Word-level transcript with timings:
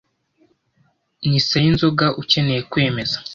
Ni 1.27 1.39
Sayinzoga 1.47 2.07
ukeneye 2.21 2.61
kwemeza. 2.71 3.17